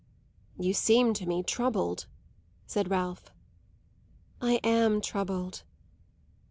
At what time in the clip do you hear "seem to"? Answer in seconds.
0.73-1.27